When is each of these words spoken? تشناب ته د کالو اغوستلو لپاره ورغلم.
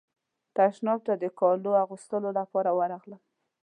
تشناب 0.57 0.99
ته 1.07 1.13
د 1.21 1.25
کالو 1.39 1.71
اغوستلو 1.83 2.29
لپاره 2.39 2.71
ورغلم. 2.79 3.21